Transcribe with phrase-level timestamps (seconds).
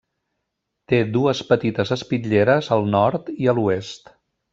[0.93, 4.11] Té dues petites espitlleres, al nord i a l'oest.